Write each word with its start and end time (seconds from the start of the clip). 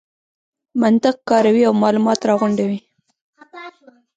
منطق 0.81 1.15
کاروي 1.29 1.63
او 1.67 1.73
مالومات 1.83 2.19
راغونډوي. 2.29 2.79